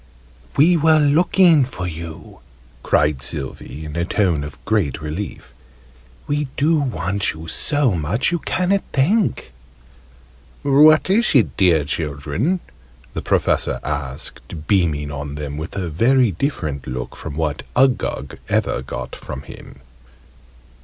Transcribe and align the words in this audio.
"We 0.57 0.77
were 0.77 0.97
looking 0.97 1.63
for 1.63 1.87
you!" 1.87 2.39
cried 2.81 3.21
Sylvie, 3.21 3.85
in 3.85 3.95
a 3.95 4.03
tone 4.03 4.43
of 4.43 4.57
great 4.65 4.99
relief. 4.99 5.53
"We 6.25 6.47
do 6.57 6.79
want 6.79 7.33
you 7.33 7.47
so 7.47 7.91
much, 7.91 8.31
you 8.31 8.39
ca'n't 8.39 8.81
think!" 8.93 9.53
"What 10.63 11.07
is 11.11 11.35
it, 11.35 11.55
dear 11.55 11.85
children?" 11.85 12.61
the 13.13 13.21
Professor 13.21 13.79
asked, 13.83 14.65
beaming 14.65 15.11
on 15.11 15.35
them 15.35 15.55
with 15.55 15.75
a 15.75 15.87
very 15.87 16.31
different 16.31 16.87
look 16.87 17.15
from 17.15 17.35
what 17.35 17.61
Uggug 17.75 18.39
ever 18.49 18.81
got 18.81 19.15
from 19.15 19.43
him. 19.43 19.81